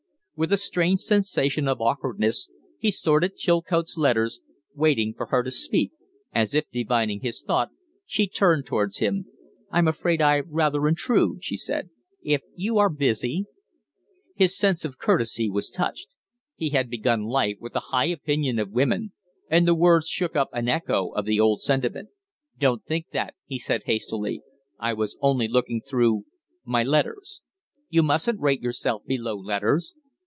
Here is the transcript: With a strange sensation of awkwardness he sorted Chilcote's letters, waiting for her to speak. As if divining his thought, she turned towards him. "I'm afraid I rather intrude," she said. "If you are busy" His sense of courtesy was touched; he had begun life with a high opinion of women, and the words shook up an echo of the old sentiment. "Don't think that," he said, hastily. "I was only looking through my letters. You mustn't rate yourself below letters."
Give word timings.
With 0.37 0.51
a 0.51 0.57
strange 0.57 1.01
sensation 1.01 1.67
of 1.67 1.81
awkwardness 1.81 2.49
he 2.79 2.89
sorted 2.89 3.35
Chilcote's 3.35 3.95
letters, 3.95 4.41
waiting 4.73 5.13
for 5.13 5.27
her 5.27 5.43
to 5.43 5.51
speak. 5.51 5.91
As 6.33 6.55
if 6.55 6.65
divining 6.71 7.19
his 7.19 7.43
thought, 7.43 7.69
she 8.07 8.25
turned 8.27 8.65
towards 8.65 8.97
him. 8.97 9.27
"I'm 9.69 9.87
afraid 9.87 10.19
I 10.19 10.39
rather 10.39 10.87
intrude," 10.87 11.43
she 11.43 11.57
said. 11.57 11.91
"If 12.23 12.41
you 12.55 12.79
are 12.79 12.89
busy" 12.89 13.45
His 14.35 14.57
sense 14.57 14.83
of 14.83 14.97
courtesy 14.97 15.47
was 15.47 15.69
touched; 15.69 16.07
he 16.55 16.69
had 16.69 16.89
begun 16.89 17.21
life 17.25 17.57
with 17.59 17.75
a 17.75 17.79
high 17.91 18.05
opinion 18.07 18.57
of 18.57 18.71
women, 18.71 19.11
and 19.47 19.67
the 19.67 19.75
words 19.75 20.07
shook 20.07 20.35
up 20.35 20.49
an 20.53 20.67
echo 20.67 21.09
of 21.09 21.25
the 21.25 21.39
old 21.39 21.61
sentiment. 21.61 22.09
"Don't 22.57 22.83
think 22.83 23.09
that," 23.13 23.35
he 23.45 23.59
said, 23.59 23.83
hastily. 23.83 24.41
"I 24.79 24.95
was 24.95 25.17
only 25.21 25.47
looking 25.47 25.83
through 25.87 26.25
my 26.65 26.81
letters. 26.81 27.41
You 27.89 28.01
mustn't 28.01 28.39
rate 28.41 28.63
yourself 28.63 29.03
below 29.05 29.35
letters." 29.37 29.93